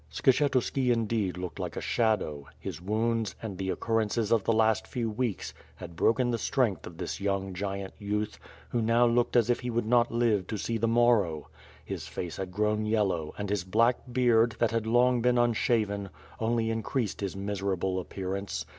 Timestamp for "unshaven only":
15.37-16.71